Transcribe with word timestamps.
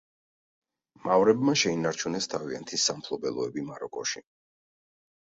მავრებმა 1.07 1.53
შეინარჩუნეს 1.63 2.27
თავიანთი 2.31 2.79
სამფლობელოები 2.85 3.65
მაროკოში. 3.67 4.23